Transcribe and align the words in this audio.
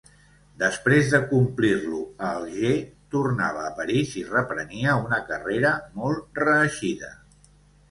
Després 0.61 1.09
de 1.15 1.19
complir-lo 1.33 1.99
a 2.05 2.31
Alger, 2.37 2.71
tornava 3.17 3.67
a 3.67 3.71
París 3.81 4.17
i 4.23 4.25
reprenia 4.33 4.97
una 5.05 5.23
carrera 5.31 5.77
molt 6.03 6.45
reeixida. 6.49 7.15